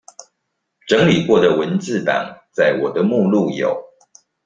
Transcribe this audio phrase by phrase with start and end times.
[0.87, 3.83] 整理過的文字檔在我的目錄有